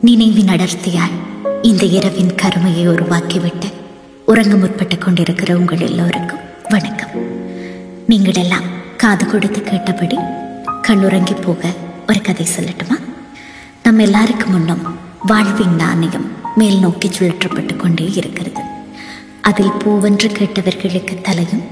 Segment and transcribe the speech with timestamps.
[0.00, 1.10] நினைவின் அடர்த்தியால்
[1.62, 3.72] இந்த இரவின் கருமையை உருவாக்கிவிட்டு
[4.26, 6.38] உறங்க முற்பட்டு கொண்டிருக்கிற உங்கள் எல்லோருக்கும்
[6.68, 7.08] வணக்கம்.
[8.08, 10.16] நீங்களெல்லாம் காது கொடுத்து கேட்டபடி
[10.82, 11.68] கண்ணுறங்கி போக
[12.08, 13.00] ஒரு கதை சொல்லட்டுமா?
[13.82, 14.96] நம்ம எல்லாருக்கும் முன்னும்
[15.26, 18.70] வாழ்வின் நாணயம் மேல் நோக்கி சுழற்றப்பட்டு கொண்டே இருக்கிறது.
[19.42, 21.62] அதில் பூவென்று கேட்டவர்களுக்கு தலையும்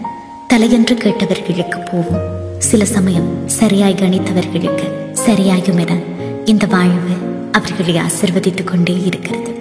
[0.49, 2.25] தலையென்று கேட்டவர்களுக்கு பூவும்.
[2.59, 4.87] சில சமயம் சரியாய் கணித்தவர்களுக்கு
[5.27, 5.97] சரியாகும் என
[6.45, 7.15] இந்த வாழ்வு
[7.53, 9.53] அவர்களை ஆசிர்வதித்துக் கொண்டே இருக்கிறது.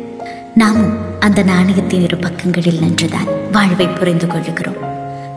[0.56, 4.80] நாமும் அந்த நாணயத்தின் இரு பக்கங்களில் நின்றுதான் வாழ்வை புரிந்து கொள்ளுகிறோம்.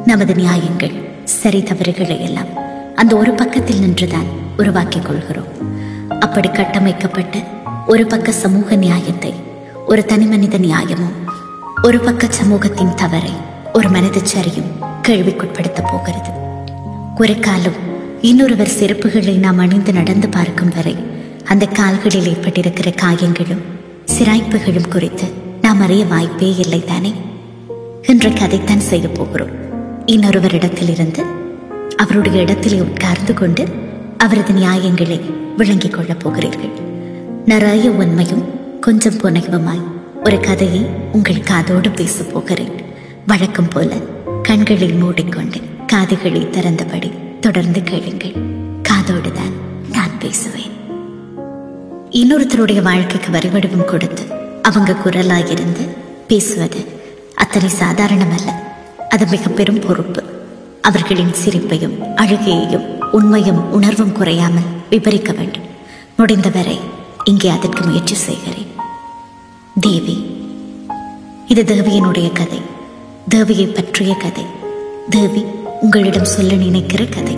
[0.07, 0.93] நமது நியாயங்கள்
[1.25, 2.51] சரி தவறுகளை எல்லாம்
[2.95, 5.51] அந்த ஒரு பக்கத்தில் நின்றுதான் உருவாக்கிக் கொள்கிறோம்.
[6.21, 7.39] அப்படி கட்டமைக்கப்பட்ட
[7.87, 9.35] ஒரு பக்க சமூக நியாயத்தை
[9.87, 11.22] ஒரு தனி மனித நியாயமும்
[11.83, 13.33] ஒரு பக்க சமூகத்தின் தவறை
[13.73, 16.31] ஒரு மனித சரியும் கேள்விக்குட்படுத்த போகிறது.
[17.21, 17.79] ஒரு காலம்
[18.21, 20.97] இன்னொருவர் செருப்புகளை நாம் அணிந்து நடந்து பார்க்கும் வரை
[21.45, 23.63] அந்த கால்களில் ஏற்பட்டிருக்கிற காயங்களும்
[24.07, 25.25] சிராய்ப்புகளும் குறித்து
[25.63, 27.13] நாம் அறிய வாய்ப்பே இல்லை தானே?
[28.03, 29.51] இன்றைக்கு அதைத்தான் செய்ய போகிறோம்.
[30.07, 31.25] இன்னொருவரிடத்திலிருந்து
[31.97, 33.67] அவருடைய இடத்திலே உட்கார்ந்து கொண்டு
[34.19, 35.21] அவரது நியாயங்களை
[35.57, 36.71] விளங்கிக் கொள்ளப் போகிறீர்கள்.
[37.47, 38.45] நிறைய உண்மையும்
[38.81, 40.81] கொஞ்சம் புனைவுமாய் ஒரு கதையை
[41.13, 42.75] உங்கள் காதோடு பேச போகிறேன்.
[43.27, 43.97] வழக்கம் போல
[44.43, 48.35] கண்களை மூடிக்கொண்டு காதுகளை திறந்தபடி தொடர்ந்து கேளுங்கள்.
[48.83, 49.53] காதோடு தான்
[49.93, 50.73] நான் பேசுவேன்.
[52.11, 54.23] இன்னொருத்தருடைய வாழ்க்கைக்கு வரிவடிவம் கொடுத்து
[54.63, 55.87] அவங்க குரலாயிருந்து
[56.29, 56.87] பேசுவது
[57.35, 58.51] அத்தனை சாதாரணமல்ல.
[59.09, 60.23] அது மிக பெரும் பொறுப்பு.
[60.83, 65.69] அவர்களின் சிரிப்பையும் அழுகையையும் உண்மையும் உணர்வும் குறையாமல் விபரிக்க வேண்டும்.
[66.17, 66.79] முடிந்தவரை
[67.25, 68.72] இங்கே அதற்கு முயற்சி செய்கிறேன்.
[69.81, 70.27] தேவி.
[71.47, 72.61] இது தேவியினுடைய கதை.
[73.31, 74.45] தேவியை பற்றிய கதை.
[75.11, 75.45] தேவி
[75.81, 77.37] உங்களிடம் சொல்ல நினைக்கிற கதை.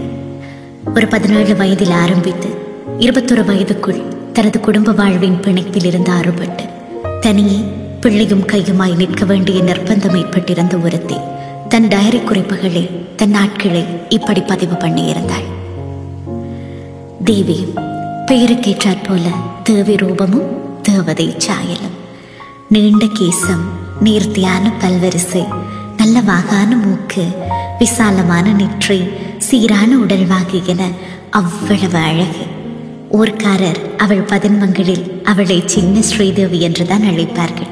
[0.95, 2.49] ஒரு பதினேழு வயதில் ஆரம்பித்து
[2.99, 6.69] இருபத்தொரு வயதுக்குள் தனது குடும்ப வாழ்வின் பிணைப்பில் இருந்து அறுபட்டு
[7.21, 7.61] தனியே
[8.01, 11.17] பிள்ளையும் கையுமாய் நிற்க வேண்டிய நிர்பந்தம் ஏற்பட்டிருந்த ஒருத்தி
[11.69, 15.47] தன் டயரி குறிப்புகளில் தன் நாட்களை இப்படி பதிவு பண்ணியிருந்தாள்.
[17.25, 17.67] தேவி
[18.27, 19.23] பெயருக்கேற்றாற் போல
[19.63, 20.47] தேவி ரூபமும்
[20.83, 22.04] தேவதை சாயலும்.
[22.75, 23.65] நீண்ட கேசம்
[24.01, 25.47] நேர்த்தியான பல்வரிசை
[25.97, 27.25] நல்ல வாகான மூக்கு
[27.79, 29.05] விசாலமான நெற்றி
[29.39, 30.93] சீரான உடல்வாகு
[31.31, 32.45] அவ்வளவு அழகு.
[33.13, 37.71] ஊர்க்காரர் அவள் பதின்மங்களில் அவளை சின்ன ஸ்ரீதேவி என்றுதான் அழைப்பார்கள்.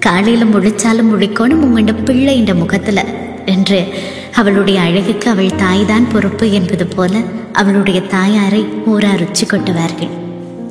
[0.00, 3.04] காலையில முழிச்சாலும் முழிக்கணும் உங்கண்ட பிள்ளை இந்த முகத்துல
[3.46, 3.94] என்று
[4.34, 7.20] அவளுடைய அழகுக்கு அவள் தாய்தான் பொறுப்பு என்பது போல
[7.52, 10.10] அவளுடைய தாயாரை ஊரார் உச்சி கொட்டுவார்கள்.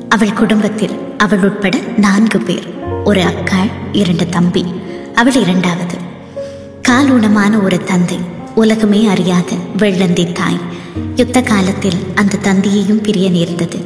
[0.08, 2.77] அவள் குடும்பத்தில் அவள் உட்பட நான்கு பேர்.
[3.08, 4.64] ஒரு அக்காள் இரண்டு தம்பி.
[5.14, 5.96] அவள் இரண்டாவது.
[6.88, 8.18] காலூனமான ஒரு தந்தை
[8.54, 10.58] உலகமே அறியாத வெள்ளந்தி தாய்.
[11.16, 13.76] யுத்த காலத்தில் அந்த தந்தையையும் பிரிய நேர்ந்தது.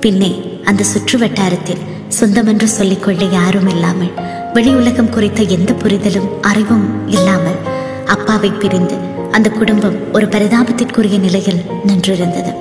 [0.00, 1.78] பின்னே அந்த சுற்று வட்டாரத்தில்
[2.20, 4.12] சொந்தமென்று சொல்லிக்கொள்ள யாரும் இல்லாமல்
[4.52, 7.58] வெளி உலகம் குறித்த எந்த புரிதலும் அறிவும் இல்லாமல்
[8.06, 8.94] அப்பாவை பிரிந்து
[9.30, 12.54] அந்த குடும்பம் ஒரு பரிதாபத்திற்குரிய நிலையில் நின்றிருந்தது.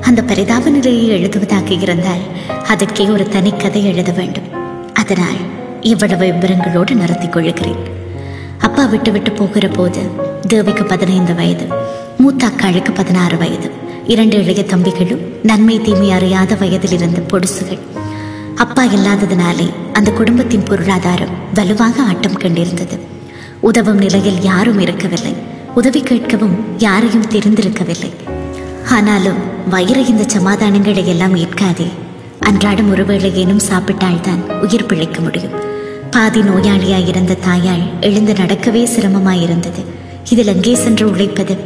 [0.00, 2.22] அந்த பரிதாப நிலையை எழுதுவதாக இருந்தால்
[2.66, 4.62] அதற்கே ஒரு தனி கதை எழுத வேண்டும்.
[5.04, 5.40] அதனால்
[5.80, 7.82] இவ்வளவு விவரங்களோடு நடத்திக் கொள்கிறேன்.
[8.58, 10.02] அப்பா விட்டு விட்டு போகிற போது
[10.48, 11.66] தேவிக்கு பதினைந்து வயது
[12.18, 13.70] மூத்த அக்காளுக்கு பதினாறு வயது
[14.06, 17.78] இரண்டு இளைய தம்பிகளும் நன்மை தீமை அறியாத வயதில் இருந்த பொடுசுகள்.
[18.56, 22.98] அப்பா இல்லாததினாலே அந்த குடும்பத்தின் பொருளாதாரம் வலுவாக ஆட்டம் கண்டிருந்தது.
[23.60, 25.34] உதவும் நிலையில் யாரும் இருக்கவில்லை.
[25.74, 28.12] உதவி கேட்கவும் யாரையும் தெரிந்திருக்கவில்லை.
[28.92, 31.86] ஆனாலும் வயிறு இந்த சமாதானங்களை எல்லாம் ஏற்காதே.
[32.40, 35.52] அன்றாடம் ஒருவேளை ஏனும் சாப்பிட்டால்தான் உயிர் பிழைக்க முடியும்.
[36.10, 39.84] பாதி நோயாளியாய் இருந்த தாயாள் எழுந்து நடக்கவே சிரமமாயிருந்தது.
[40.30, 41.56] இதில் அங்கே சென்று உழைப்பது.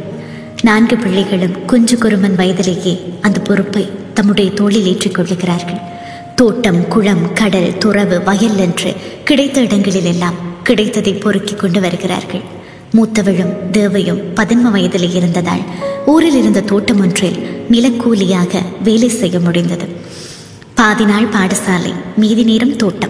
[0.61, 5.79] நான்கு பிள்ளைகளும் குஞ்சு குருமன் வயதிலேயே அந்த பொறுப்பை தம்முடைய தோளில் ஏற்றிக் கொள்ளுகிறார்கள்.
[6.35, 12.41] தோட்டம் குளம் கடல் துறவு வயல் என்று கிடைத்த இடங்களில் எல்லாம் கிடைத்ததை பொறுக்கிக் கொண்டு வருகிறார்கள்.
[12.95, 15.61] மூத்தவளும் தேவையும் பதின்ம வயதில் இருந்ததால்
[16.05, 20.08] ஊரில் இருந்த தோட்டம் ஒன்றில் நிலக்கூலியாக வேலை செய்ய முடிந்தது.
[20.79, 23.09] பாதி நாள் பாடசாலை மீதி நேரம் தோட்டம்.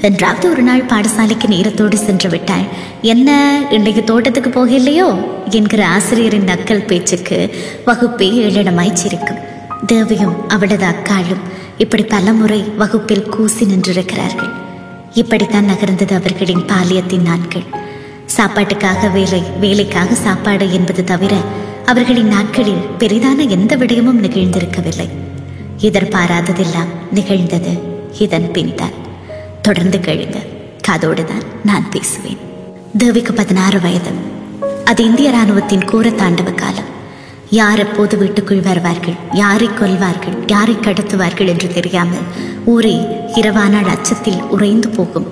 [0.00, 2.64] என்றாவது ஒரு நாள் பாடசாலைக்கு நேரத்தோடு சென்று விட்டாள்.
[3.02, 5.24] என்ன இன்றைக்கு தோட்டத்துக்கு போகலையோ?
[5.50, 7.54] என்கிற ஆசிரியரின் நக்கல் பேச்சுக்கு
[7.86, 9.36] வகுப்பே ஏழிடமாய் சிரிக்கும்.
[9.86, 11.42] தேவியும் அவளது அக்காளும்
[11.78, 14.50] இப்படி பலமுறை வகுப்பில் கூசி நின்றிருக்கிறார்கள்.
[15.12, 17.64] இப்படித்தான் நகர்ந்தது அவர்களின் பாலியத்தின் நாட்கள்.
[18.26, 21.36] சாப்பாட்டுக்காக வேலை வேலைக்காக சாப்பாடு என்பது தவிர
[21.86, 25.08] அவர்களின் நாட்களில் பெரிதான எந்த விடயமும் நிகழ்ந்திருக்கவில்லை.
[25.88, 27.72] எதிர்பாராததெல்லாம் நிகழ்ந்தது.
[28.24, 28.96] இதன் பின்தான்
[29.62, 30.38] தொடர்ந்து கேளுங்க
[30.80, 32.40] காதோடு தான் நான் பேசுவேன்.
[32.98, 34.12] தேவிக்கு பதினாறு வயது.
[34.84, 36.90] அது இந்திய ராணுவத்தின் கூர தாண்டவ காலம்.
[37.50, 42.28] யார் எப்போது வீட்டுக்குள் வருவார்கள் யாரை கொல்வார்கள் யாரை கடத்துவார்கள் என்று தெரியாமல்
[42.64, 42.94] ஊரே
[43.40, 45.28] இரவானால் அச்சத்தில் உறைந்து போகும்.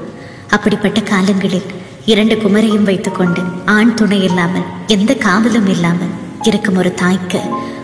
[0.48, 1.68] அப்படிப்பட்ட காலங்களில்
[2.12, 3.42] இரண்டு குமரையும் வைத்துக்கொண்டு
[3.76, 7.40] ஆண் துணை இல்லாமல் எந்த காவலும் இல்லாமல் இருக்கும் ஒரு தாய்க்கு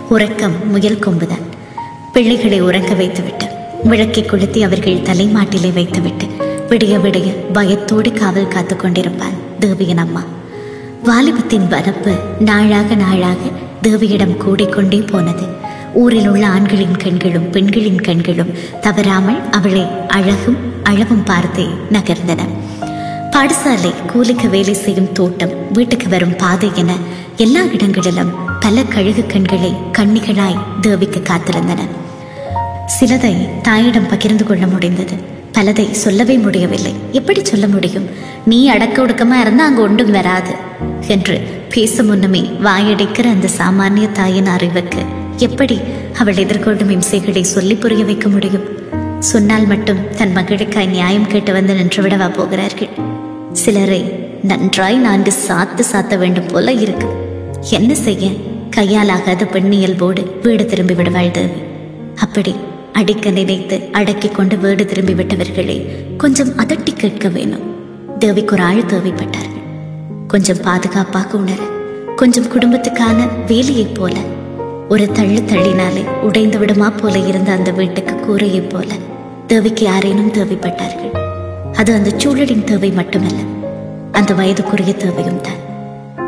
[0.09, 1.47] உறக்கம் முயல் கொம்புதான்.
[2.17, 3.47] பிள்ளைகளை உறங்க வைத்துவிட்டு
[3.85, 6.27] விளக்கை கொளுத்தி அவர்கள் தலைமாட்டிலே வைத்துவிட்டு
[6.69, 10.23] விடிய விடிய பயத்தோடு காவல் காத்து கொண்டிருப்பாள் தேவியின் அம்மா.
[11.05, 13.37] வாலிபத்தின் வரப்பு நாளாக நாளாக
[13.83, 15.47] தேவியிடம் கூடிக்கொண்டே போனது.
[15.93, 22.49] ஊரில் உள்ள ஆண்களின் கண்களும் பெண்களின் கண்களும் தவறாமல் அவளை அழகும் அளவும் பார்த்தே நகர்ந்தன.
[23.31, 26.93] பாடசாலை கூலிக்கு வேலை செய்யும் தோட்டம் வீட்டுக்கு வரும் பாதை என
[27.37, 31.81] எல்லா இடங்களிலும் பல கழுகு கண்களை கண்ணிகளாய் தேவிக்கு காத்திருந்தன.
[32.87, 35.13] சிலதை தாயிடம் பகிர்ந்து கொள்ள முடிந்தது.
[35.53, 36.95] பலதை சொல்லவே முடியவில்லை.
[37.13, 38.09] எப்படி சொல்ல முடியும்?
[38.45, 40.55] நீ அடக்க ஒடுக்கமா இருந்தா அங்க ஒன்றும் வராது
[41.09, 41.41] என்று
[41.71, 45.03] பேச முன்னமே வாயடைக்கிற அந்த சாமானிய தாயின் அறிவுக்கு
[45.37, 45.81] எப்படி
[46.19, 48.65] அவள் எதிர்கொள்ளும் இம்சைகளை சொல்லி புரிய வைக்க முடியும்?
[49.19, 52.89] சொன்னால் மட்டும் தன் மகளுக்காய் நியாயம் கேட்டு வந்து நின்றுவிடவா போகிறார்கள்?
[53.53, 54.03] சிலரை
[54.43, 57.07] நன்றாய் நான்கு சாத்து சாத்த வேண்டும் போல இருக்கு.
[57.71, 58.31] என்ன செய்ய?
[58.77, 61.65] கையாலாகாத பெண்ணியல்போடு வீடு திரும்பி விடுவாள் தேவி.
[62.17, 62.55] அப்படி
[62.99, 65.77] அடிக்க நினைத்து அடக்கி கொண்டு வீடு திரும்பி விட்டவர்களே
[66.17, 67.65] கொஞ்சம் அதட்டி கேட்க வேணும்.
[68.19, 69.65] தேவிக்கு ஒரு ஆள் தேவைப்பட்டார்கள்.
[70.27, 71.61] கொஞ்சம் பாதுகாப்பாக உணர
[72.17, 74.15] கொஞ்சம் குடும்பத்துக்கான வேலையைப் போல
[74.89, 78.91] ஒரு தள்ளு தள்ளினாலே உடைந்து விடுமா போல இருந்த அந்த வீட்டுக்கு கூரையைப் போல
[79.47, 81.13] தேவிக்கு யாரேனும் தேவைப்பட்டார்கள்.
[81.73, 83.41] அது அந்த சூழலின் தேவை மட்டுமல்ல
[84.13, 85.63] அந்த வயதுக்குரிய தேவையும் தான்.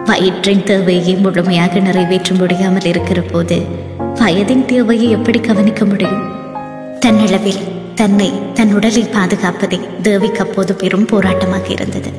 [0.05, 3.59] வயிற்றின் தேவையை முழுமையாக நிறைவேற்ற முடியாமல் இருக்கிற போது
[4.15, 6.28] வயதின் தேவையை எப்படி கவனிக்க முடியும்?
[7.07, 7.63] தன்னளவில்
[7.95, 12.11] தன்னை தன் உடலை பாதுகாப்பதே தேவிக்கு அப்போது பெரும் போராட்டமாக இருந்தது.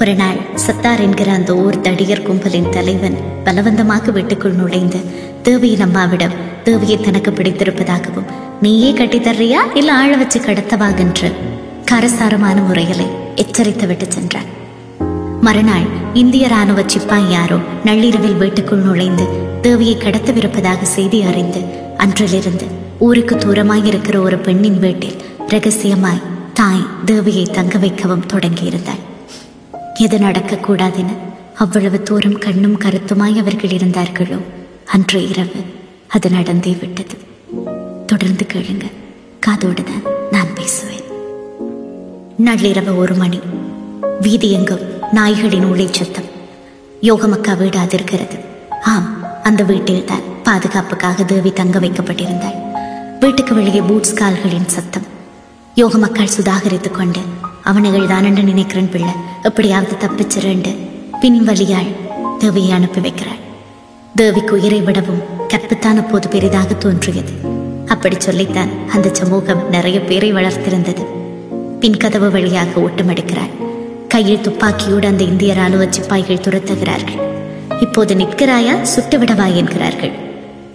[0.00, 5.00] ஒரு நாள் சத்தார் என்கிற அந்த ஊர் தடியர் கும்பலின் தலைவன் பலவந்தமாக வீட்டுக்குள் நுழைந்து
[5.42, 6.32] தேவியின் அம்மாவிடம்
[6.64, 8.28] தேவியை தனக்கு பிடித்திருப்பதாகவும்
[8.60, 9.58] நீயே கட்டித் தர்றியா?
[9.74, 11.32] இல்ல ஆழ வச்சு கடத்தவாகென்று
[11.90, 14.58] கரசாரமான முறைகளை எச்சரித்து விட்டு சென்றான்.
[15.40, 19.24] மறுநாள் இந்திய ராணுவ சிப்பாய் யாரோ நள்ளிரவில் வீட்டுக்குள் நுழைந்து
[19.62, 21.60] தேவியை கடத்தவிருப்பதாக செய்தி அறிந்து
[21.96, 26.22] அன்றிலிருந்து ஊருக்கு தூரமாய் இருக்கிற ஒரு பெண்ணின் வீட்டில் ரகசியமாய்
[26.54, 29.00] தாய் தேவியை தங்க வைக்கவும் தொடங்கியிருந்தாள்.
[29.94, 31.08] எது நடக்கக்கூடாதென
[31.54, 34.38] அவ்வளவு தூரம் கண்ணும் கருத்துமாய் அவர்கள் இருந்தார்களோ
[34.86, 35.62] அன்று இரவு
[36.08, 37.16] அது நடந்தே விட்டது.
[38.06, 38.86] தொடர்ந்து கேளுங்க
[39.40, 41.06] காதோடு தான் நான் பேசுவேன்.
[42.44, 43.40] நள்ளிரவு ஒரு மணி.
[44.20, 46.30] வீதி எங்கும் நாய்களின் உளை சத்தம்.
[47.02, 48.38] யோகமக்கா வீடு அதிர்கிறது.
[48.84, 49.10] ஆம்
[49.42, 52.69] அந்த வீட்டில்தான் பாதுகாப்புக்காக தேவி தங்க வைக்கப்பட்டிருந்தாள்.
[53.20, 55.02] வீட்டுக்கு வெளியே பூட்ஸ் கால்களின் சத்தம்.
[55.74, 57.20] யோக மக்கள் சுதாகரித்துக் கொண்டு
[57.64, 59.10] அவனுகள் தானண்டு நினைக்கிறேன் பிள்ளை.
[59.42, 60.76] எப்படியாவது தப்பிச்சிருண்டு
[61.20, 61.90] பின் வழியாள்
[62.38, 63.40] தேவியை அனுப்பி வைக்கிறாள்.
[64.14, 67.32] தேவிக்கு உயிரை விடவும் கற்புத்தான் அப்போது பெரிதாக தோன்றியது.
[67.86, 71.04] அப்படி சொல்லித்தான் அந்த சமூகம் நிறைய பேரை வளர்த்திருந்தது.
[71.80, 73.50] பின் கதவு வழியாக ஓட்டமடுக்கிறாள்.
[74.08, 77.20] கையில் துப்பாக்கியோடு அந்த இந்திய ராணுவ சிப்பாய்கள் துரத்துகிறார்கள்.
[77.80, 78.82] இப்போது நிற்கிறாயா?
[78.82, 80.12] சுட்டு விடவா என்கிறார்கள்.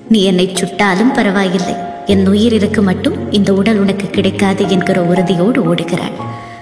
[0.10, 1.94] நீ என்னை சுட்டாலும் பரவாயில்லை.
[2.06, 6.16] என் உயிர் இருக்கு மட்டும் இந்த உடல் உனக்கு கிடைக்காது என்கிற உறுதியோடு ஓடுகிறாள்.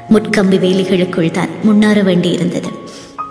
[0.10, 2.70] முட்கம்பி வேலிகளுக்குள் தான் முன்னேற வேண்டியிருந்தது.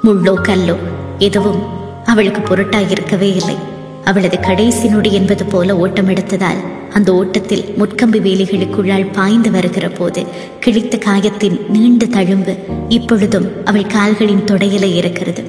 [0.05, 0.77] முள்ளோ கல்லோ
[1.19, 1.61] எதுவும்
[2.05, 3.57] அவளுக்கு பொருட்டாய் இருக்கவே இல்லை.
[4.05, 10.27] அவளது கடைசி நொடி என்பது போல ஓட்டம் எடுத்ததால் அந்த ஓட்டத்தில் முட்கம்பி வேலிகளுக்குள்ளால் பாய்ந்து வருகிற போது
[10.61, 12.55] கிழித்த காயத்தின் நீண்ட தழும்பு
[12.89, 15.45] இப்பொழுதும் அவள் கால்களின் தொடையில இருக்கிறது.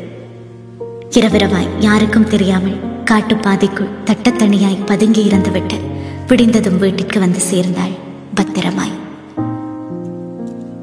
[1.10, 2.78] இரவிரவாய் யாருக்கும் தெரியாமல்
[3.12, 5.92] காட்டுப்பாதைக்குள் தட்டத்தனியாய் பதுங்கி இறந்துவிட்டேன்.
[6.28, 7.96] விடிந்ததும் வீட்டிற்கு வந்து சேர்ந்தாள்
[8.36, 8.94] பத்திரமாய்.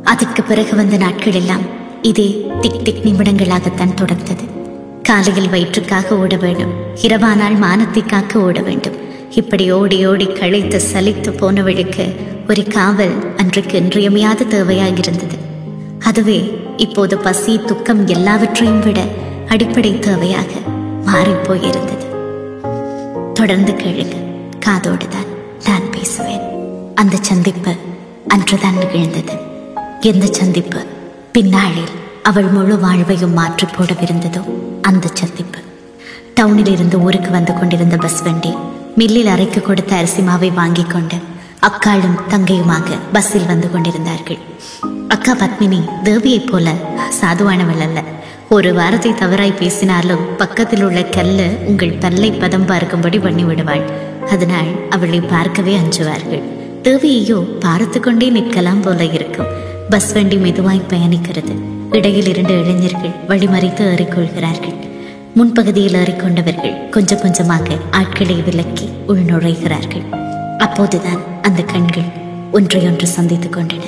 [0.05, 1.65] அதற்கு பிறகு வந்த நாட்கள் எல்லாம்
[2.03, 2.29] இதே
[2.61, 4.45] திக் திக் நிமிடங்களாகத்தான் தொடர்ந்தது.
[5.03, 8.99] காலையில் வயிற்றுக்காக ஓட வேண்டும் இரவானால் மானத்தை காக்க ஓட வேண்டும்.
[9.31, 12.07] இப்படி ஓடி ஓடி களைத்து சலித்து போனவளுக்கு
[12.49, 15.39] ஒரு காவல் அன்றைக்கு இன்றியமையாத தேவையாகிருந்தது
[15.99, 16.39] அதுவே
[16.77, 19.01] இப்போது பசி துக்கம் எல்லாவற்றையும் விட
[19.49, 20.53] அடிப்படை தேவையாக
[21.07, 22.07] மாறிப்போயிருந்தது.
[23.33, 24.17] தொடர்ந்து கேளுங்க
[24.67, 25.30] காதோடுதான்.
[27.01, 27.73] அந்த சந்திப்பு
[28.35, 29.35] அன்றுதான் நிகழ்ந்தது.
[30.11, 30.81] எந்த சந்திப்பு?
[31.35, 31.93] பின்னாளில்
[32.29, 34.43] அவள் முழு வாழ்வையும் மாற்றி போடவிருந்ததோ
[34.89, 35.61] அந்த சந்திப்பு.
[36.39, 38.53] டவுனில் இருந்து ஊருக்கு வந்து கொண்டிருந்த பஸ் வண்டி
[39.01, 41.19] மில்லில் அரைக்கு கொடுத்த அரிசி மாவை வாங்கிக் கொண்டு
[41.71, 44.41] அக்காளும் தங்கையுமாக பஸ்ஸில் வந்து கொண்டிருந்தார்கள்.
[45.17, 46.77] அக்கா பத்மினி தேவியைப் போல
[47.21, 47.99] சாதுவானவள் அல்ல.
[48.57, 51.43] ஒரு வாரத்தை தவறாய் பேசினாலும் பக்கத்தில் உள்ள கல்ல
[51.73, 53.85] உங்கள் பல்லை பதம் பார்க்கும்படி பண்ணி விடுவாள்
[54.35, 56.47] அதனால் அவளை பார்க்கவே அஞ்சுவார்கள்.
[56.83, 59.47] தேவியையோ பார்த்து கொண்டே நிற்கலாம் போல இருக்கும்.
[59.91, 61.55] பஸ் வண்டி மெதுவாய் பயணிக்கிறது.
[61.91, 64.75] இடையில் இரண்டு இளைஞர்கள் வழிமறித்து ஏறிக்கொள்கிறார்கள்.
[65.37, 70.13] முன்பகுதியில் ஏறிக்கொண்டவர்கள் கொஞ்சம் கொஞ்சமாக ஆட்களை விலக்கி உள்நுழைகிறார்கள்.
[70.59, 72.09] அப்போதுதான் அந்த கண்கள்
[72.53, 73.83] ஒன்றையொன்று சந்தித்துக் கொண்டன.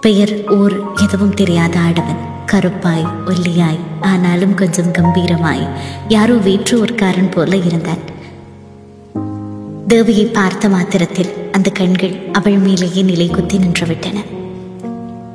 [0.00, 2.26] பெயர் ஊர் எதுவும் தெரியாத ஆடவன்.
[2.52, 5.68] கருப்பாய் ஒல்லியாய் ஆனாலும் கொஞ்சம் கம்பீரமாய்
[6.08, 8.16] யாரோ வேற்று ஊர்க்காரன் போல இருந்தான்.
[9.92, 14.18] தேவியை பார்த்த மாத்திரத்தில் அந்த கண்கள் அவள் மேலேயே நிலை குத்தி நின்றுவிட்டன.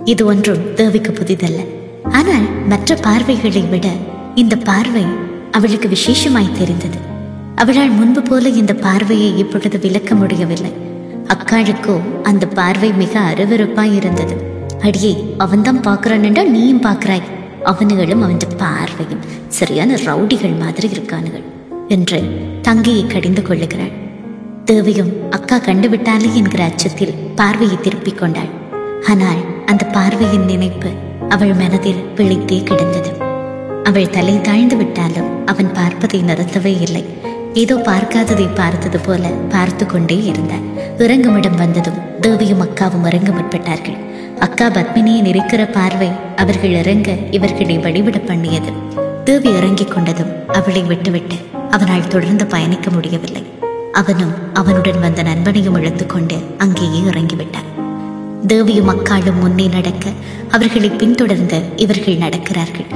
[0.03, 1.61] இது ஒன்றும் தேவிக்கு புதிதல்ல.
[2.09, 3.87] ஆனால் மற்ற பார்வைகளை விட
[4.35, 5.05] இந்த பார்வை
[5.51, 6.99] அவளுக்கு விசேஷமாய் தெரிந்தது.
[7.55, 10.73] அவளால் முன்பு போல இந்த பார்வையை இப்பொழுது விளக்க முடியவில்லை.
[11.27, 14.37] அக்காளுக்கோ அந்த பார்வை மிக அருவருப்பாய் இருந்தது.
[14.79, 17.27] அடியே அவன்தான் பார்க்கறான் என்றால் நீயும் பார்க்கிறாய்.
[17.63, 21.45] அவனுகளும் அவன் பார்வையும் சரியான ரவுடிகள் மாதிரி இருக்கானுகள்
[21.87, 22.21] என்று
[22.61, 23.93] தங்கையை கடிந்து கொள்ளுகிறாள்.
[24.69, 28.51] தேவியும் அக்கா கண்டுவிட்டாலே என்கிற அச்சத்தில் பார்வையை திருப்பிக் கொண்டாள்.
[29.11, 29.41] ஆனால்
[29.71, 30.89] அந்த பார்வையின் நினைப்பு
[31.29, 33.11] அவள் மனதில் விழித்தே கிடந்தது.
[33.89, 37.03] அவள் தலை தாழ்ந்து விட்டாலும் அவன் பார்ப்பதை நிறுத்தவே இல்லை.
[37.61, 40.67] ஏதோ பார்க்காததை பார்த்தது போல பார்த்து கொண்டே இருந்தாள்.
[41.05, 43.99] இறங்குமிடம் வந்ததும் தேவியும் அக்காவும் இறங்க முற்பட்டார்கள்.
[44.39, 46.09] அக்கா பத்மினியின் இருக்கிற பார்வை
[46.43, 48.71] அவர்கள் இறங்க இவர்களை வழிவிட பண்ணியது.
[49.29, 51.39] தேவி இறங்கிக் கொண்டதும் அவளை விட்டுவிட்டு
[51.69, 53.43] அவனால் தொடர்ந்து பயணிக்க முடியவில்லை.
[53.93, 57.69] அவனும் அவனுடன் வந்த நண்பனையும் இழுத்துக்கொண்டு அங்கேயே இறங்கிவிட்டான்
[58.47, 60.09] தேவியும் அக்காலும் முன்னே நடக்க
[60.49, 62.87] அவர்களை பின்தொடர்ந்து இவர்கள் நடக்கிறார்கள்.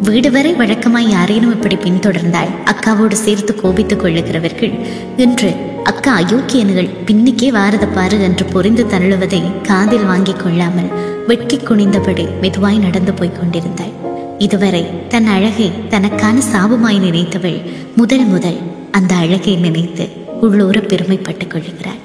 [0.00, 4.72] வீடு வரை வழக்கமாய் யாரேனும் இப்படி பின்தொடர்ந்தால் அக்காவோடு சேர்த்து கோபித்துக் கொள்ளுகிறவர்கள்.
[5.16, 5.50] இன்று
[5.84, 10.90] அக்கா அயோக்கியன்கள் பின்னுக்கே வாரத பாரு என்று பொறிந்து தள்ளுவதை காதில் வாங்கிக் கொள்ளாமல்
[11.26, 13.92] வெட்கி குனிந்தபடி மெதுவாய் நடந்து போய்க் கொண்டிருந்தாள்.
[14.38, 17.60] இதுவரை தன் அழகை தனக்கான சாபமாய் நினைத்தவள்
[17.96, 20.04] முதல் முதல் அந்த அழகை நினைத்து
[20.44, 22.00] உள்ளூர பெருமைப்பட்டுக் கொள்கிறாள்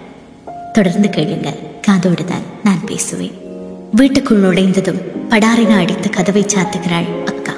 [0.74, 1.56] தொடர்ந்து கேளுங்க
[1.88, 3.36] காதோடுதான் நான் பேசுவேன்.
[3.92, 7.54] வீட்டுக்குள் நுழைந்ததும் படாரின அடித்து கதவை சாத்துகிறாள் அக்கா.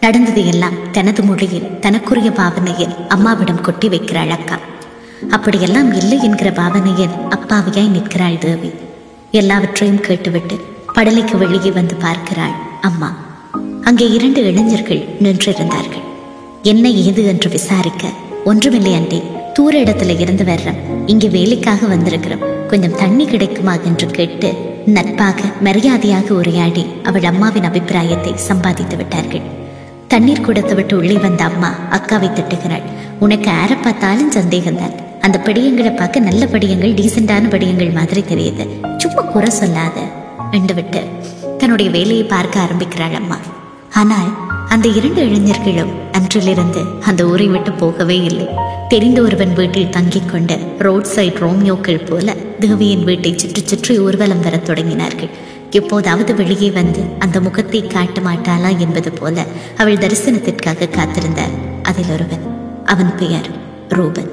[0.00, 4.58] நடந்தது எல்லாம் தனது மொழியில் தனக்குரிய பாவனையில் அம்மாவிடம் கொட்டி வைக்கிறாள் அக்கா.
[5.30, 8.70] அப்படியெல்லாம் இல்லை என்கிற பாவனையில் அப்பாவியாய் நிற்கிறாள் தேவி.
[9.30, 10.58] எல்லாவற்றையும் கேட்டுவிட்டு
[10.94, 13.16] படலைக்கு வெளியே வந்து பார்க்கிறாள் அம்மா.
[13.82, 16.06] அங்கே இரண்டு இளைஞர்கள் நின்றிருந்தார்கள்.
[16.62, 17.26] என்ன ஏது?
[17.26, 18.08] என்று விசாரிக்க
[18.44, 19.20] ஒன்றுமில்லை அண்டே
[19.52, 20.78] தூர இடத்துல இருந்து வர்றோம்.
[21.06, 22.66] இங்க வேலைக்காக வந்திருக்கிறோம்.
[22.66, 24.54] கொஞ்சம் தண்ணி கிடைக்குமா என்று கேட்டு
[24.86, 29.42] நட்பாக மரியாதையாக உரையாடி அவள் அம்மாவின் அபிப்பிராயத்தை சம்பாதித்து விட்டார்கள்.
[30.08, 32.82] தண்ணீர் கொடுத்து விட்டு உள்ளே வந்த அம்மா அக்காவை திட்டுகிறாள்.
[33.18, 34.94] உனக்கு யாரை பார்த்தாலும் சந்தேகம்தான்.
[35.20, 38.66] அந்த படியங்களை பார்க்க நல்ல படியங்கள் டீசெண்டான படியங்கள் மாதிரி தெரியுது.
[38.96, 40.00] சும்மா குறை சொல்லாத.
[40.50, 41.02] என்று விட்டு
[41.58, 43.38] தன்னுடைய வேலையை பார்க்க ஆரம்பிக்கிறாள் அம்மா.
[43.94, 48.46] ஆனால் அந்த இரண்டு இளைஞர்களும் அன்றிலிருந்து அந்த ஊரை விட்டு போகவே இல்லை.
[48.88, 54.68] தெரிந்த ஒருவன் வீட்டில் தங்கிக் கொண்டு ரோட் சைட் ரோமியோக்கள் போல தேவியின் வீட்டை சுற்றி சுற்றி ஊர்வலம் வரத்
[54.68, 55.32] தொடங்கினார்கள்.
[55.70, 59.46] எப்போதாவது வெளியே வந்து அந்த முகத்தை காட்ட மாட்டாளா என்பது போல
[59.76, 61.56] அவள் தரிசனத்திற்காக காத்திருந்தார்.
[61.82, 62.46] அதில் ஒருவன்
[62.84, 63.50] அவன் பெயர்
[63.88, 64.30] ரூபன்.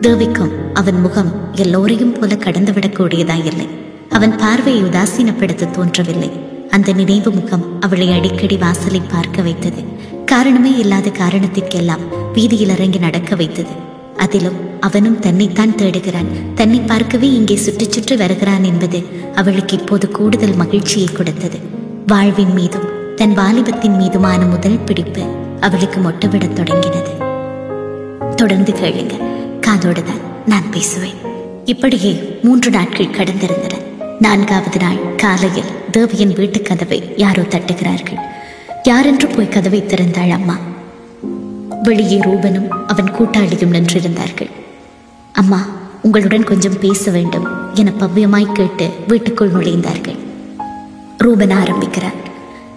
[0.00, 1.32] தேவிக்கும் அவன் முகம்
[1.64, 3.68] எல்லோரையும் போல கடந்துவிடக்கூடியதாயில்லை
[4.10, 6.30] அவன் பார்வையை உதாசீனப்படுத்த தோன்றவில்லை.
[6.74, 9.82] அந்த நினைவு முகம் அவளை அடிக்கடி வாசலை பார்க்க வைத்தது.
[10.24, 13.68] காரணமே இல்லாத காரணத்திற்கெல்லாம் வீதியில் இறங்கி நடக்க வைத்தது.
[14.16, 16.30] அதிலும் அவனும் தன்னைத்தான் தேடுகிறான்.
[16.54, 21.58] தன்னை பார்க்கவே இங்கே சுற்றி சுற்றி வருகிறான் என்பது அவளுக்கு இப்போது கூடுதல் மகிழ்ச்சியை கொடுத்தது.
[22.06, 25.22] வாழ்வின் மீதும் தன் வாலிபத்தின் மீதுமான முதல் பிடிப்பு
[25.60, 27.12] அவளுக்கு மொட்டவிடத் தொடங்கினது.
[28.34, 29.14] தொடர்ந்து கேளுங்க.
[29.60, 31.20] காதோடு தான் நான் பேசுவேன்.
[31.64, 33.81] இப்படியே மூன்று நாட்கள் கடந்திருந்தன.
[34.22, 38.18] நான்காவது நாள் காலையில் தேவியின் வீட்டு கதவை யாரோ தட்டுகிறார்கள்.
[38.82, 40.58] யாரென்று போய் கதவை திறந்தாள் அம்மா?
[41.82, 44.50] வெளியே ரூபனும் அவன் கூட்டாளியும் நின்றிருந்தார்கள்.
[45.32, 45.66] அம்மா
[46.02, 50.18] உங்களுடன் கொஞ்சம் பேச வேண்டும் என பவ்யமாய் கேட்டு வீட்டுக்குள் நுழைந்தார்கள்.
[51.18, 52.18] ரூபன் ஆரம்பிக்கிறார்.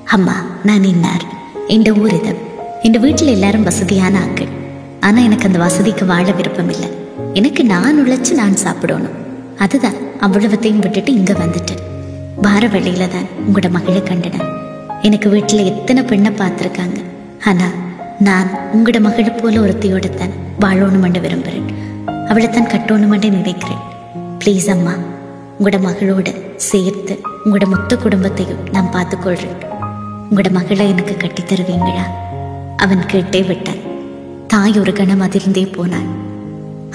[0.05, 1.25] அம்மா நான் இன்னார்.
[1.67, 2.35] இந்த ஊர் இது
[2.83, 4.51] இந்த வீட்டில் எல்லாரும் வசதியான ஆட்கள்.
[4.99, 6.89] ஆனா எனக்கு அந்த வசதிக்கு வாழ விருப்பம் இல்லை
[7.33, 9.23] எனக்கு நான் உழைச்சு நான் சாப்பிடணும்.
[9.57, 11.83] அதுதான் அவ்வளவத்தையும் விட்டுட்டு இங்க வந்துட்டேன்.
[12.35, 14.53] வார வழியில தான் உங்களோட மகளை கண்டனேன்
[15.01, 17.03] எனக்கு வீட்டில் எத்தனை பெண்ணை பார்த்துருக்காங்க.
[17.45, 17.63] ஆனா
[18.19, 21.69] நான் உங்களோட மகளை போல ஒருத்தையோட தான் வாழணுமென்று விரும்புகிறேன்
[22.27, 23.77] அவளை தான் கட்டணுமென்று நினைக்கிறேன்.
[24.39, 24.91] ப்ளீஸ் அம்மா
[25.59, 29.57] உங்களோட மகளோட சேர்த்து உங்களோட மொத்த குடும்பத்தையும் நான் பார்த்துக்கொள்றேன்.
[30.31, 32.05] உங்களோட மகளை எனக்கு கட்டித் தருவீங்களா?
[32.77, 33.81] அவன் கேட்டே விட்டான்.
[34.47, 36.09] தாய் ஒரு கணம் அதிர்ந்தே போனாள்.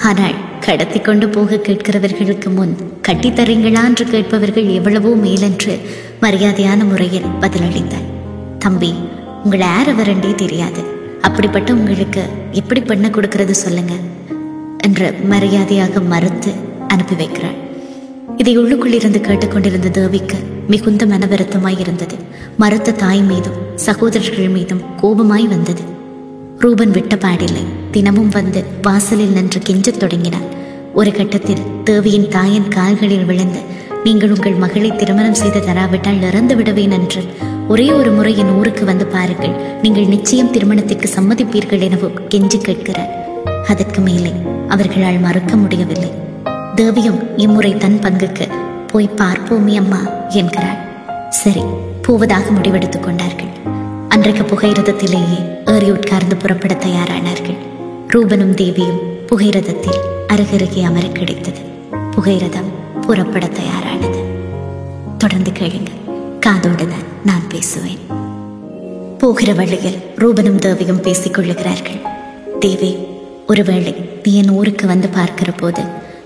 [0.03, 2.73] ஆனால் கடத்தி கொண்டு போக கேட்கிறவர்களுக்கு முன்
[3.07, 5.79] கட்டித்தரீங்களா என்று கேட்பவர்கள் எவ்வளவோ மேலென்று
[6.21, 8.07] மரியாதையான முறையில் பதிலளித்தார்.
[8.59, 8.91] தம்பி
[9.43, 10.81] உங்களை யார வரண்டே தெரியாது.
[11.21, 13.93] அப்படிப்பட்ட உங்களுக்கு எப்படி பண்ண கொடுக்கறது சொல்லுங்க
[14.77, 16.53] என்று மரியாதையாக மறுத்து
[16.87, 17.57] அனுப்பி வைக்கிறாள்
[18.37, 20.37] இதை உள்ளுக்குள் இருந்து கேட்டுக்கொண்டிருந்த தேவிக்கு
[20.67, 22.15] மிகுந்த மனவருத்தமாய் இருந்தது.
[22.57, 25.83] மறுத்த தாய் மீதும் சகோதரர்கள் மீதும் கோபமாய் வந்தது.
[26.59, 27.63] ரூபன் விட்ட பாடில்லை.
[27.91, 30.50] தினமும் வந்து வாசலில் நின்று கெஞ்சத் தொடங்கினான்
[30.93, 33.59] ஒரு கட்டத்தில் தேவியின் தாயின் கால்களில் விழுந்து
[34.03, 37.21] நீங்கள் உங்கள் மகளை திருமணம் செய்து தராவிட்டால் இறந்து விடுவேன் என்று
[37.67, 39.55] ஒரே ஒரு முறை என் ஊருக்கு வந்து பாருங்கள்.
[39.81, 43.11] நீங்கள் நிச்சயம் திருமணத்திற்கு சம்மதிப்பீர்கள் எனவும் கெஞ்சி கேட்கிறார்.
[43.67, 44.31] அதற்கு மேலே
[44.67, 46.11] அவர்களால் மறுக்க முடியவில்லை.
[46.75, 48.47] தேவியும் இம்முறை தன் பங்குக்கு
[48.87, 50.79] போய் பார்ப்போமே அம்மா என்கிறாள்.
[51.29, 51.63] சரி
[52.01, 53.51] போவதாக முடிவெடுத்துக் கொண்டார்கள்.
[54.09, 57.70] அன்றைக்கு புகையிரதத்திலேயே ஏறி உட்கார்ந்து புறப்பட தயாரானார்கள்.
[58.13, 61.59] ரூபனும் தேவியும் புகைரதத்தில் அருகருகே அமர கிடைத்தது.
[62.11, 62.69] புகைரதம்
[63.01, 64.19] புறப்பட தயாரானது.
[65.17, 65.91] தொடர்ந்து கேளுங்க
[66.39, 68.01] காதோடு தான் நான் பேசுவேன்.
[69.17, 72.01] போகிற வழியில் ரூபனும் தேவியும் பேசிக் கொள்ளுகிறார்கள்.
[72.59, 72.97] தேவி
[73.47, 75.83] ஒருவேளை நீ என் ஊருக்கு வந்து பார்க்கிற போது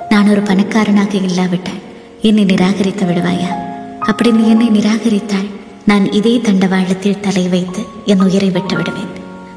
[0.09, 1.83] நான் ஒரு பணக்காரனாக இல்லாவிட்டால்
[2.21, 3.51] என்னை நிராகரித்து விடுவாயா?
[3.99, 5.49] அப்படி நீ என்னை நிராகரித்தால்
[5.85, 9.14] நான் இதே தண்டவாளத்தில் தலை வைத்து என் உயிரை விட்டு விடுவேன்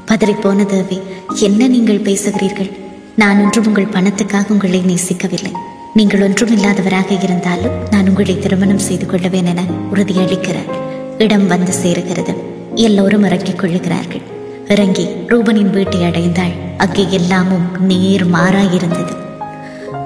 [0.09, 0.99] பதறிப்போன தேவி
[1.39, 2.69] என்ன நீங்கள் பேசுகிறீர்கள்?
[3.15, 5.51] நான் ஒன்றும் உங்கள் பணத்துக்காக உங்களை நேசிக்கவில்லை.
[5.93, 9.63] நீங்கள் ஒன்றும் இல்லாதவராக இருந்தாலும் நான் உங்களை திருமணம் செய்து கொள்ளுவேன் என
[9.93, 10.71] உறுதியளிக்கிறார்
[11.17, 12.35] இடம் வந்து சேருகிறது.
[12.75, 14.21] எல்லோரும் இறங்கிக் கொள்ளுகிறார்கள்.
[14.67, 19.15] இறங்கி ரூபனின் வீட்டை அடைந்தாள் அங்கே எல்லாமும் நேர் மாறாயிருந்தது.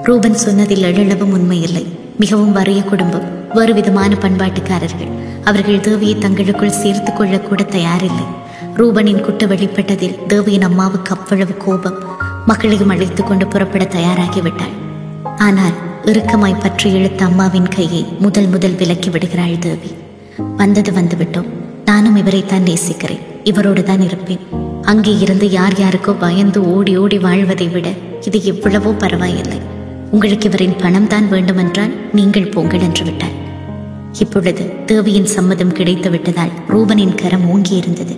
[0.02, 1.86] ரூபன் சொன்னதில் எழளவும் உண்மையில்லை.
[2.18, 3.28] மிகவும் வறிய குடும்பம்.
[3.54, 5.12] வேறு விதமான பண்பாட்டுக்காரர்கள்.
[5.44, 8.26] அவர்கள் தேவியை தங்களுக்குள் சேர்த்து கொள்ளக்கூட தயாரில்லை.
[8.78, 11.98] ரூபனின் குட்டு வெளிப்பட்டதில் தேவியின் அம்மாவுக்கு அவ்வளவு கோபம்.
[12.46, 14.74] மகளையும் அழைத்து கொண்டு புறப்பட தயாராகிவிட்டாள்.
[15.38, 15.76] ஆனால்
[16.10, 19.90] இறுக்கமாய் பற்றி இழுத்த அம்மாவின் கையை முதல் முதல் விலக்கி விடுகிறாள் தேவி.
[20.56, 21.48] வந்தது வந்துவிட்டோம்.
[21.84, 23.22] நானும் இவரைத்தான் நேசிக்கிறேன்.
[23.44, 24.42] இவரோடு தான் இருப்பேன்.
[24.92, 27.88] அங்கே இருந்து யார் யாருக்கோ பயந்து ஓடி ஓடி வாழ்வதை விட
[28.28, 29.60] இது எவ்வளவோ பரவாயில்லை.
[30.10, 33.38] உங்களுக்கு இவரின் பணம் தான் வேண்டுமென்றால் நீங்கள் போங்கள் என்று விட்டார்
[34.24, 38.14] இப்பொழுது தேவியின் சம்மதம் கிடைத்து விட்டதால் ரூபனின் கரம் ஓங்கி இருந்தது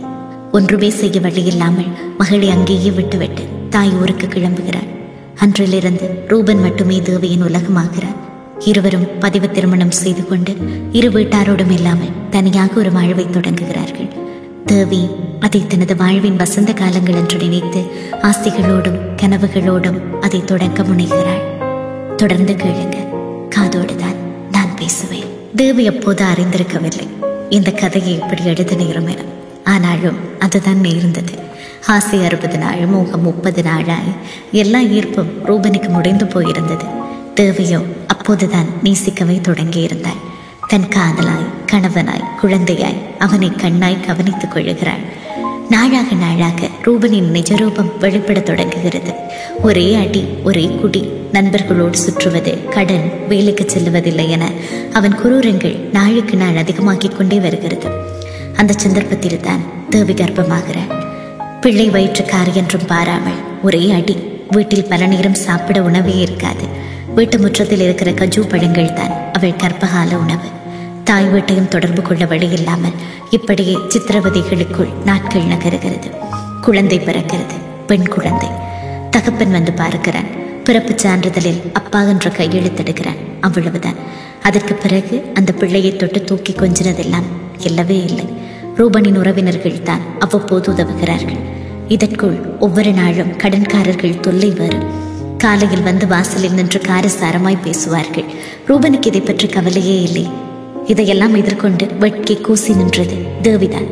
[0.57, 4.91] ஒன்றுமே செய்ய வழியில்லாமல் மகளை அங்கேயே விட்டுவிட்டு தாய் ஊருக்கு கிளம்புகிறார்
[5.35, 8.17] அன்றிலிருந்து ரூபன் மட்டுமே தேவியின் உலகமாகிறார்.
[8.59, 10.57] இருவரும் பதிவு திருமணம் செய்து கொண்டு
[10.93, 14.09] இரு வீட்டாரோடும் இல்லாமல் தனியாக ஒரு வாழ்வை தொடங்குகிறார்கள்.
[14.65, 15.03] தேவி
[15.41, 17.83] அதை தனது வாழ்வின் வசந்த காலங்கள் என்று நினைத்து
[18.23, 21.45] ஆசைகளோடும் கனவுகளோடும் அதை தொடங்க முனைகிறாள்.
[22.17, 22.99] தொடர்ந்து கேளுங்க.
[23.57, 24.19] காதோடுதான்
[24.53, 25.31] நான் பேசுவேன்.
[25.57, 27.09] தேவி அப்போது அறிந்திருக்கவில்லை.
[27.49, 29.23] இந்த கதையை இப்படி எழுத நேரம் என.
[29.67, 31.33] ஆனாலும் அதுதான் நேர்ந்தது
[31.87, 34.15] ஆசை அறுபது நாள் மோகம் முப்பது நாளாய்
[34.53, 36.87] எல்லா ஈர்ப்பும் ரூபனுக்கு முடிந்து போயிருந்தது.
[37.35, 40.23] தேவையோ அப்போதுதான் நேசிக்கவே தொடங்கியிருந்தாள்
[40.69, 45.05] தன் காதலாய் கணவனாய் குழந்தையாய் அவனை கண்ணாய் கவனித்துக் கொள்கிறாள்
[45.71, 49.15] நாளாக நாளாக ரூபனின் நிஜரூபம் வெளிப்படத் தொடங்குகிறது.
[49.63, 54.51] ஒரே அடி ஒரே குடி நண்பர்களோடு சுற்றுவது கடன் வேலைக்கு செல்லுவதில்லை என
[54.93, 58.15] அவன் குரூரங்கள் நாளுக்கு நாள் அதிகமாகிக் கொண்டே வருகிறது.
[58.57, 60.93] அந்த சந்தர்ப்பத்தில் தான் தேவி கர்ப்பமாகிறாள்
[61.61, 64.17] பிள்ளை வயிற்றுக்கார் என்றும் பாராமல் ஒரே அடி.
[64.51, 66.67] வீட்டில் பல நேரம் சாப்பிட உணவே இருக்காது.
[67.15, 70.49] வீட்டு முற்றத்தில் இருக்கிற கஜு பழங்கள் தான் அவள் கர்ப்பகால உணவு.
[71.05, 72.93] தாய் வீட்டையும் தொடர்பு கொள்ள வழி இல்லாமல்
[73.31, 76.11] இப்படியே சித்திரவதைகளுக்குள் நாட்கள் நகருகிறது.
[76.61, 77.57] குழந்தை பிறக்கிறது.
[77.87, 78.49] பெண் குழந்தை.
[79.11, 80.29] தகப்பன் வந்து பார்க்கிறான்.
[80.65, 83.95] பிறப்பு சான்றிதழில் அப்பா என்ற கையெழுத்தெடுக்கிறான் அவ்வளவுதான்.
[84.43, 88.27] அதற்கு பிறகு அந்த பிள்ளையை தொட்டு தூக்கி கொஞ்சினதெல்லாம் இல்லவே இல்லை.
[88.77, 91.39] ரூபனின் உறவினர்கள் தான் அவ்வப்போது உதவுகிறார்கள்.
[91.89, 94.85] இதற்குள் ஒவ்வொரு நாளும் கடன்காரர்கள் தொல்லை வரும்.
[95.39, 98.25] காலையில் வந்து வாசலில் நின்று காரசாரமாய் பேசுவார்கள்.
[98.69, 100.29] ரூபனுக்கு இதை பற்றி கவலையே இல்லை.
[100.85, 103.89] இதையெல்லாம் எதிர்கொண்டு வெட்கி கூசி நின்றது தேவிதான்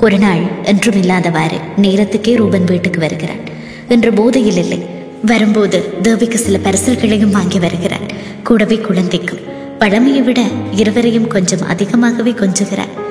[0.00, 3.42] ஒரு நாள் என்றும் இல்லாதவாறு நேரத்துக்கே ரூபன் வீட்டுக்கு வருகிறான்.
[3.88, 4.86] என்று போதையில் இல்லை.
[5.24, 8.06] வரும்போது தேவிக்கு சில பரிசல்களையும் வாங்கி வருகிறான்.
[8.42, 9.38] கூடவே குழந்தைக்கும்.
[9.78, 10.40] பழமையை விட
[10.72, 13.06] இருவரையும் கொஞ்சம் அதிகமாகவே கொஞ்சுகிறார்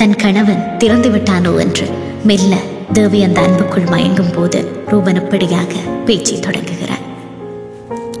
[0.00, 1.86] தன் கணவன் திறந்து விட்டானோ என்று
[2.24, 2.54] மெல்ல
[2.92, 5.72] தேவி அந்த அன்புக்குள் மயங்கும் போது ரூபன் இப்படியாக
[6.04, 7.04] பேச்சை தொடங்குகிறார்.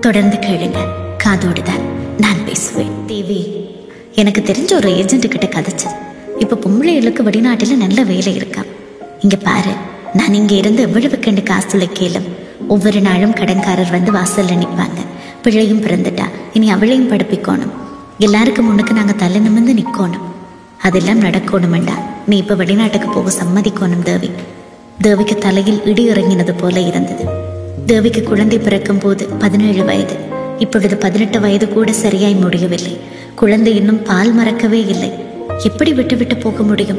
[0.00, 0.80] தொடர்ந்து கேளுங்க
[1.24, 1.84] காதோடுதான்
[2.18, 2.92] நான் பேசுவேன்.
[3.06, 3.68] தேவி
[4.14, 5.96] எனக்கு தெரிஞ்ச ஒரு ஏஜென்ட் கிட்ட கதைச்சேன்
[6.38, 8.62] இப்ப பொம்பளைகளுக்கு வெளிநாட்டுல நல்ல வேலை இருக்கா?
[9.20, 9.72] இங்க பாரு
[10.14, 12.28] நான் இங்க இருந்து எவ்வளவு கண்டு காசுல கேளும்.
[12.68, 15.00] ஒவ்வொரு நாளும் கடன்காரர் வந்து வாசல்ல நிற்பாங்க.
[15.42, 17.76] பிள்ளையும் பிறந்துட்டா இனி அவளையும் படிப்பிக்கணும்.
[18.18, 20.28] எல்லாருக்கும் முன்னுக்கு நாங்க தலை நிமிர்ந்து நிக்கணும்.
[20.82, 21.94] அதெல்லாம் நடக்கணுமெண்டா.
[22.26, 24.30] நீ இப்ப வெளிநாட்டுக்கு போக சம்மதிக்கணும் தேவி.
[25.00, 27.24] தேவிக்கு தலையில் இடி இறங்கினது போல இருந்தது.
[27.86, 30.16] தேவிக்கு குழந்தை பிறக்கும் போது பதினேழு வயது.
[30.58, 32.98] இப்பொழுது பதினெட்டு வயது கூட சரியாய் முடியவில்லை.
[33.34, 35.12] குழந்தை இன்னும் பால் மறக்கவே இல்லை.
[35.62, 36.98] எப்படி விட்டுவிட்டு போக முடியும்?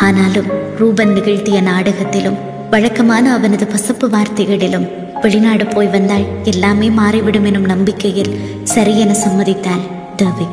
[0.00, 0.46] ஆனாலும்
[0.78, 2.36] ரூபன் நிகழ்த்திய நாடகத்திலும்
[2.70, 4.88] வழக்கமான அவனது பசப்பு வார்த்தைகளிலும்
[5.22, 8.40] வெளிநாடு போய் வந்தால் எல்லாமே மாறிவிடும் எனும் நம்பிக்கையில்
[8.74, 10.46] சரியென சம்மதித்தாள் தேவி.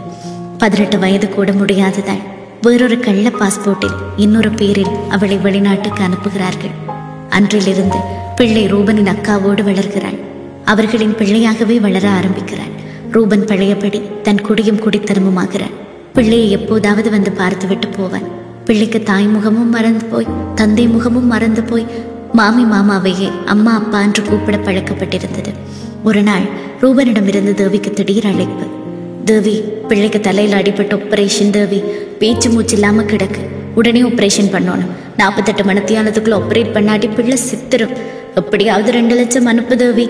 [0.57, 2.33] பதினெட்டு வயது கூட முடியாததாள்
[2.65, 6.75] வேறொரு கள்ள பாஸ்போர்ட்டில் இன்னொரு பேரில் அவளை வெளிநாட்டுக்கு அனுப்புகிறார்கள்.
[7.30, 7.97] அன்றிலிருந்து
[8.36, 10.19] பிள்ளை ரூபனின் அக்காவோடு வளர்கிறாள்.
[10.65, 12.71] அவர்களின் பிள்ளையாகவே வளர ஆரம்பிக்கிறாள்.
[13.12, 15.75] ரூபன் பழையபடி தன் குடியும் குடித்தனமுமாகிறாள்.
[16.13, 18.28] பிள்ளையை எப்போதாவது வந்து பார்த்துவிட்டு போவான்
[18.65, 21.88] பிள்ளைக்கு தாய் முகமும் மறந்து போய் தந்தை முகமும் மறந்து போய்
[22.34, 25.54] மாமி மாமாவையே அம்மா அப்பா என்று கூப்பிட பழக்கப்பட்டிருந்தது.
[26.04, 26.47] ஒரு நாள்
[26.82, 28.65] ரூபனிடமிருந்து தேவிக்கு திடீர் அழைப்பு.
[29.25, 29.53] தேவி.
[29.88, 31.83] பிள்ளைக்கு தலையில் அடிபட்ட ஆப்ரேஷன் தேவி.
[32.19, 33.41] பேச்சு மூச்சு இல்லாமல் கிடக்கு.
[33.75, 34.91] உடனே ஆப்ரேஷன் பண்ணணும்.
[35.17, 37.97] நாற்பத்தெட்டு மணித்தியானத்துக்குள்ள ஆப்ரேட் பண்ணாட்டி பிள்ளை சித்திரும்.
[38.35, 40.09] எப்படியாவது ரெண்டு லட்சம் அனுப்பு தேவி.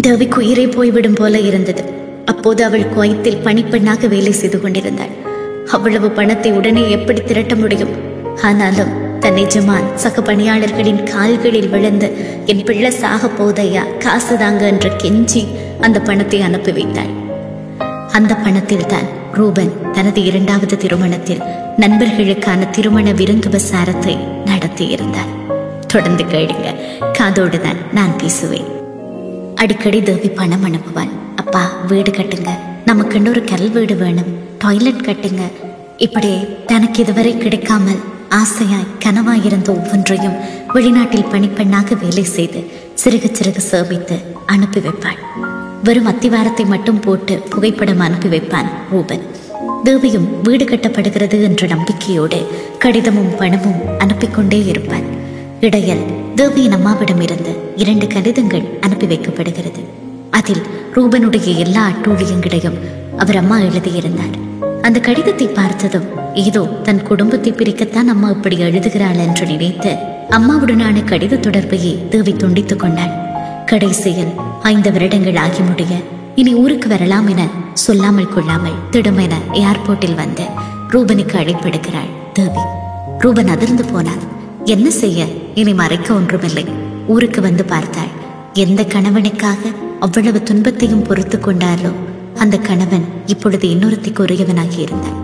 [0.00, 1.84] தேவிக்கு உயிரே போய்விடும் போல இருந்தது.
[2.24, 5.14] அப்போது அவள் குவைத்தில் பணிப்பெண்ணாக வேலை செய்து கொண்டிருந்தாள்.
[5.70, 7.90] அவ்வளவு பணத்தை உடனே எப்படி திரட்ட முடியும்?
[8.42, 12.10] ஆனாலும் தன் எஜமான் சக பணியாளர்களின் கால்களில் விழுந்து
[12.46, 15.46] என் பிள்ளை சாக போதையா காசு தாங்க என்று கெஞ்சி
[15.80, 17.24] அந்த பணத்தை அனுப்பி வைத்தாள்.
[18.16, 21.42] அந்த பணத்தில் தான் ரூபன் தனது இரண்டாவது திருமணத்தில்
[21.82, 24.14] நண்பர்களுக்கான திருமண விருந்து பிரசாரத்தை
[24.50, 25.32] நடத்தியிருந்தார்.
[25.92, 26.68] தொடர்ந்து கேளுங்க
[27.18, 28.68] காதோடு தான் நான் பேசுவேன்.
[29.54, 31.12] அடிக்கடி தேவி பணம் அனுப்புவான்.
[31.42, 32.52] அப்பா வீடு கட்டுங்க.
[32.86, 34.30] நமக்குன்னு ஒரு கல் வீடு வேணும்.
[34.58, 35.44] டாய்லெட் கட்டுங்க.
[36.06, 36.32] இப்படி
[36.66, 38.02] தனக்கு இதுவரை கிடைக்காமல்
[38.40, 40.40] ஆசையாய் கனவாய் இருந்த ஒவ்வொன்றையும்
[40.74, 42.62] வெளிநாட்டில் பணிப்பெண்ணாக வேலை செய்து
[43.04, 45.20] சிறுக சிறுக சேமித்து அனுப்பி வைப்பாள்.
[45.82, 49.22] வெறும் அத்திவாரத்தை மட்டும் போட்டு புகைப்படம் அனுப்பி வைப்பான் ரூபன்.
[49.84, 52.46] தேவியும் வீடு கட்டப்படுகிறது என்ற நம்பிக்கையோடு
[52.78, 55.04] கடிதமும் பணமும் அனுப்பிக்கொண்டே இருப்பான்.
[55.60, 56.02] இடையில்
[56.34, 59.84] தேவியின் அம்மாவிடமிருந்து இரண்டு கடிதங்கள் அனுப்பி வைக்கப்படுகிறது.
[60.30, 60.62] அதில்
[60.94, 62.78] ரூபனுடைய எல்லா அட்டூழியங்களையும்
[63.16, 64.34] அவர் அம்மா எழுதியிருந்தார்.
[64.82, 69.96] அந்த கடிதத்தை பார்த்ததும் ஏதோ தன் குடும்பத்தை பிரிக்கத்தான் அம்மா இப்படி எழுதுகிறாள் என்று நினைத்து
[70.30, 73.25] அம்மாவுடனான கடித தொடர்பையே தேவி துண்டித்துக் கொண்டாள்.
[73.70, 75.92] கடைசியில் ஐந்து வருடங்கள் ஆகி முடிய
[76.34, 80.44] இனி ஊருக்கு வரலாம் என சொல்லாமல் கொள்ளாமல் திடுமென ஏர்போர்ட்டில் வந்து
[80.88, 82.62] ரூபனுக்கு அழைப்பெடுக்கிறாள் தேவி.
[83.18, 84.22] ரூபன் அதிர்ந்து போனான்.
[84.64, 85.24] என்ன செய்ய?
[85.54, 86.64] இனி மறைக்க ஒன்றுமில்லை.
[87.06, 88.12] ஊருக்கு வந்து பார்த்தாள்.
[88.52, 91.92] எந்த கணவனுக்காக அவ்வளவு துன்பத்தையும் பொறுத்து கொண்டாரோ
[92.38, 95.18] அந்த கணவன் இப்பொழுது இன்னொருத்திக்கு உரியவனாகி இருந்தான்.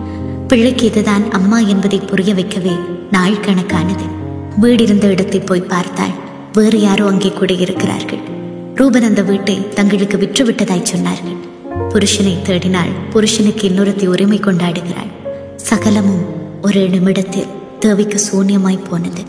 [0.47, 2.75] பிள்ளைக்கு இதுதான் அம்மா என்பதை புரிய வைக்கவே
[3.11, 4.07] நாள் கணக்கானது.
[4.61, 6.22] வீடிருந்த இடத்தை போய் பார்த்தாள்.
[6.55, 8.19] வேறு யாரோ அங்கே குடியிருக்கிறார்கள்.
[8.75, 11.37] ரூபன் அந்த வீட்டை தங்களுக்கு விற்றுவிட்டதாய் சொன்னார்கள்.
[11.89, 15.11] புருஷனை தேடினாள் புருஷனுக்கு இன்னொருத்தி உரிமை கொண்டாடுகிறாள்.
[15.55, 16.25] சகலமும்
[16.61, 19.23] ஒரு நிமிடத்தில் தேவிக்கு சூன்யமாய் போனது.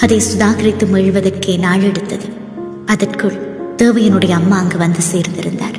[0.00, 2.28] அதை சுதாகரித்து மீழ்வதற்கே நாள் எடுத்தது
[2.86, 3.38] அதற்குள்
[3.76, 5.76] தேவியனுடைய அம்மா அங்கு வந்து சேர்ந்திருந்தார்.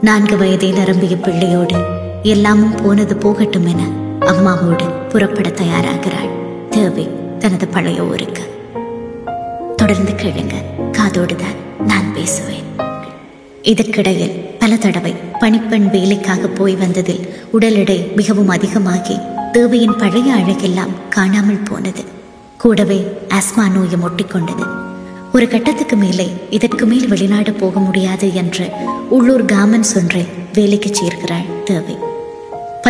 [0.00, 1.80] நான்கு வயதில் நிரம்பிய பிள்ளையோடு
[2.22, 3.82] எல்லாமும் போனது போகட்டும் என
[4.20, 6.32] அம்மாவோடு புறப்பட தயாராகிறாள்
[6.70, 8.42] தேவி தனது பழைய ஊருக்கு.
[9.80, 10.54] தொடர்ந்து கேளுங்க.
[10.92, 12.62] காதோடுதான் நான் பேசுவேன்.
[13.62, 19.18] இதற்கிடையில் பல தடவை பணிப்பெண் வேலைக்காக போய் வந்ததில் உடல் எடை மிகவும் அதிகமாகி
[19.52, 22.04] தேவையின் பழைய அழகெல்லாம் காணாமல் போனது.
[22.58, 24.66] கூடவே ஆஸ்மா நோயும் ஒட்டிக்கொண்டது.
[25.32, 28.70] ஒரு கட்டத்துக்கு மேலே இதற்கு மேல் வெளிநாடு போக முடியாது என்று
[29.10, 32.09] உள்ளூர் காமன்ஸ் ஒன்றை வேலைக்கு சேர்கிறாள் தேவை.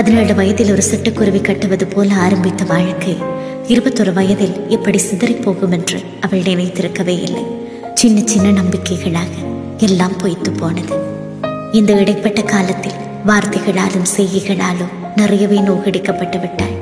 [0.00, 3.16] பதினேழு வயதில் ஒரு சிட்டுக்குருவி கட்டுவது போல ஆரம்பித்த வாழ்க்கை
[3.66, 7.42] இருபத்தொரு வயதில் இப்படி சிதறிப் போகும் என்று அவள் நினைத்திருக்கவே இல்லை.
[7.94, 9.28] சின்ன சின்ன நம்பிக்கைகளாக
[9.76, 10.96] எல்லாம் பொய்த்து போனது.
[11.72, 12.92] இந்த இடைப்பட்ட காலத்தில்
[13.26, 16.74] வார்த்தைகளாலும் செய்கைகளாலும் நிறையவே நோகடிக்கப்பட்டு விட்டாள்.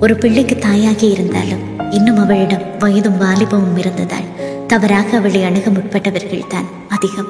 [0.00, 7.28] ஒரு பிள்ளைக்கு தாயாகி இருந்தாலும் இன்னும் அவளிடம் வயதும் வாலிபமும் இருந்ததால் தவறாக அவளை அணுக முற்பட்டவர்கள் தான் அதிகம்.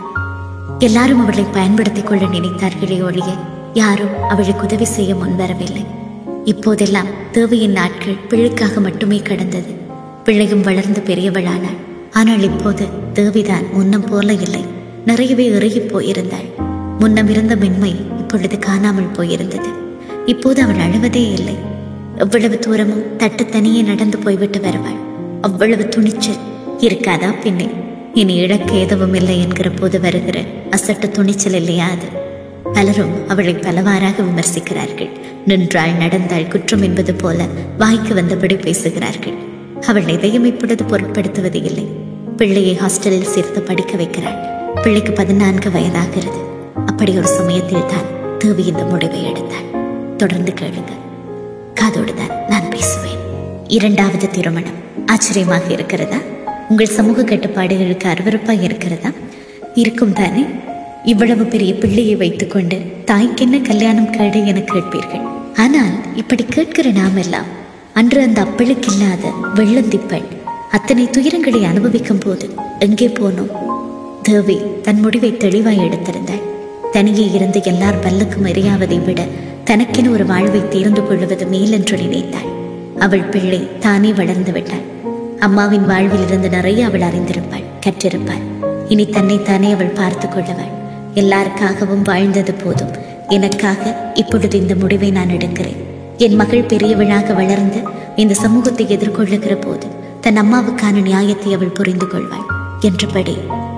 [0.78, 3.36] எல்லாரும் அவளை பயன்படுத்திக் கொள்ள நினைத்தார்களே ஒழிய
[3.74, 5.86] யாரும் அவளுக்கு உதவி செய்ய முன்வரவில்லை.
[6.44, 9.72] இப்போதெல்லாம் தேவையின் நாட்கள் பிள்ளைக்காக மட்டுமே கடந்தது.
[10.24, 11.78] பிள்ளையும் வளர்ந்து பெரியவளானாள்
[12.12, 14.64] ஆனால் இப்போது தேவிதான் முன்னம் போல இல்லை.
[15.04, 16.48] நிறையவே இறுகி போயிருந்தாள்.
[16.98, 19.68] முன்னம் இருந்த மென்மை இப்பொழுது காணாமல் போயிருந்தது.
[20.26, 21.56] இப்போது அவள் அழுவதே இல்லை.
[22.16, 24.96] எவ்வளவு தூரமும் தட்டு தனியே நடந்து போய்விட்டு வருவாள்.
[25.40, 26.36] அவ்வளவு துணிச்சல்
[26.80, 27.68] இருக்காதா பின்னே?
[28.14, 32.27] இனி இழக்க எதுவும் இல்லை என்கிற போது வருகிற அசட்டு துணிச்சல் இல்லையா அது?
[32.72, 35.10] பலரும் அவளை பலவாறாக விமர்சிக்கிறார்கள்.
[35.46, 37.46] நின்றாள் நடந்தாள் குற்றம் என்பது போல
[37.78, 39.32] வாய்க்கு வந்தபடி பேசுகிறார்கள்.
[39.86, 41.84] அவள் எதையும் இப்பொழுது பொருட்படுத்துவது இல்லை.
[42.36, 44.46] பிள்ளையை ஹாஸ்டலில் சேர்த்து படிக்க வைக்கிறாள்.
[44.82, 46.46] பிள்ளைக்கு பதினான்கு வயதாகிறது.
[46.86, 50.16] அப்படி ஒரு சமயத்தில் தான் தேவி இந்த முடிவை எடுத்தாள்.
[50.16, 50.92] தொடர்ந்து கேளுங்க.
[51.74, 53.18] காதோடு தான் நான் பேசுவேன்.
[53.66, 55.06] இரண்டாவது திருமணம்.
[55.06, 56.16] ஆச்சரியமாக இருக்கிறதா?
[56.68, 59.08] உங்கள் சமூக கட்டுப்பாடுகளுக்கு அருவருப்பாக இருக்கிறதா?
[59.74, 60.44] இருக்கும் தானே?
[61.12, 62.76] இவ்வளவு பெரிய பிள்ளையை வைத்துக்கொண்டு
[63.10, 65.24] தாய்க்கென்ன கல்யாணம் கேடு என கேட்பீர்கள்.
[65.64, 67.48] ஆனால் இப்படி கேட்கிற நாமெல்லாம்
[67.98, 70.28] அன்று அந்த அப்பளுக்கு இல்லாத வெள்ளந்திப்பெண்
[70.76, 72.46] அத்தனை துயரங்களை அனுபவிக்கும் போது
[72.86, 73.52] எங்கே போனோம்?
[74.26, 76.44] தேவி தன் முடிவை தெளிவாய் எடுத்திருந்தாள்.
[76.94, 79.20] தனியே இருந்து எல்லார் பல்லுக்கும் எரியாவதை விட
[79.70, 82.50] தனக்கென ஒரு வாழ்வை தேர்ந்து கொள்வது மேலென்று நினைத்தாள்.
[83.06, 84.86] அவள் பிள்ளை தானே வளர்ந்து விட்டாள்.
[85.46, 88.44] அம்மாவின் வாழ்வில் இருந்து நிறைய அவள் அறிந்திருப்பாள் கற்றிருப்பாள்.
[88.94, 90.74] இனி தன்னைத்தானே அவள் பார்த்து கொள்ளவாள்.
[91.22, 92.92] எல்லாருக்காகவும் வாழ்ந்தது போதும்.
[93.36, 93.82] எனக்காக
[94.20, 95.80] இப்பொழுது இந்த முடிவை நான் எடுக்கிறேன்.
[96.26, 97.80] என் மகள் பெரியவளாக வளர்ந்து
[98.22, 99.86] இந்த சமூகத்தை எதிர்கொள்ளுகிற போது
[100.24, 102.46] தன் அம்மாவுக்கான நியாயத்தை அவள் புரிந்து கொள்வாள்
[102.88, 103.34] என்றபடி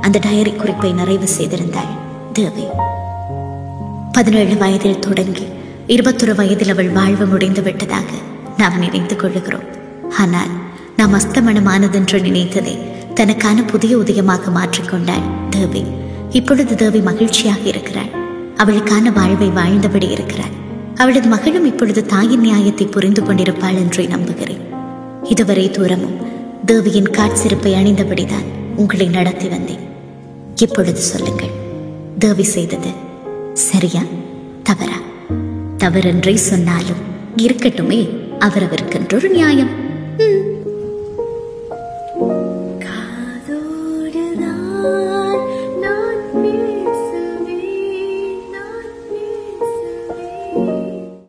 [0.07, 1.92] அந்த டயரி குறிப்பை நிறைவு செய்திருந்தாள்
[2.37, 2.64] தேவி.
[4.16, 5.46] பதினேழு வயதில் தொடங்கி
[5.94, 8.11] இருபத்தொரு வயதில் அவள் வாழ்வு முடிந்து விட்டதாக
[8.61, 9.68] நாம் நினைத்து கொள்ளுகிறோம்.
[10.22, 10.53] ஆனால்
[10.98, 12.74] நாம் அஸ்தமனமானதென்று நினைத்ததை
[13.18, 15.83] தனக்கான புதிய உதயமாக மாற்றிக்கொண்டாள் தேவி.
[16.31, 18.11] இப்பொழுது தேவி மகிழ்ச்சியாக இருக்கிறாள்.
[18.57, 20.55] அவளுக்கான வாழ்வை வாழ்ந்தபடி இருக்கிறாள்.
[20.95, 24.61] அவளது மகளும் இப்பொழுது தாயின் நியாயத்தை புரிந்து கொண்டிருப்பாள் என்றே நம்புகிறேன்.
[25.23, 26.16] இதுவரை தூரமும்
[26.64, 29.88] தேவியின் காட்சிருப்பை அணிந்தபடிதான் உங்களை நடத்தி வந்தேன்.
[30.57, 31.55] இப்பொழுது சொல்லுங்கள்
[32.19, 32.90] தேவி செய்தது
[33.53, 34.01] சரியா
[34.62, 34.99] தவறா?
[35.79, 37.03] தவறென்றே சொன்னாலும்
[37.37, 39.71] இருக்கட்டுமே அவரவருக்கென்றொரு நியாயம்.
[40.19, 40.50] ம்,